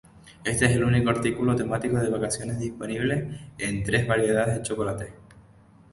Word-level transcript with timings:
Este 0.43 0.65
es 0.65 0.71
el 0.71 0.83
único 0.83 1.11
artículo 1.11 1.55
temático 1.55 1.97
de 1.99 2.09
vacaciones 2.09 2.57
disponible 2.57 3.51
en 3.59 3.83
tres 3.83 4.07
variedades 4.07 4.55
de 4.55 4.61
chocolate. 4.63 5.13